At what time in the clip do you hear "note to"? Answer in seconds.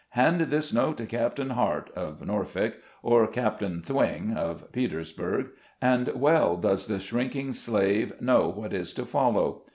0.73-1.05